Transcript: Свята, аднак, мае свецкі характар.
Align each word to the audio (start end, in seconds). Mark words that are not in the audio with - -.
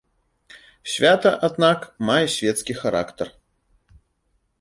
Свята, 0.93 1.33
аднак, 1.47 1.79
мае 2.09 2.23
свецкі 2.37 2.73
характар. 2.81 3.27